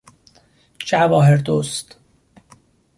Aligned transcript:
جواهر 0.79 1.41
دزد 1.45 1.85